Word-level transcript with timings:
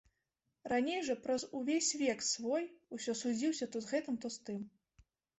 Раней 0.71 1.01
жа 1.09 1.15
праз 1.25 1.43
увесь 1.59 1.89
век 2.01 2.23
свой 2.27 2.63
усё 2.97 3.15
судзіўся 3.19 3.67
то 3.75 3.83
з 3.87 3.91
гэтым, 3.91 4.17
то 4.23 4.27
з 4.37 4.49
тым. 4.49 4.65